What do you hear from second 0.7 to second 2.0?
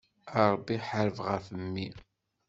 ḥareb ɣef mmi.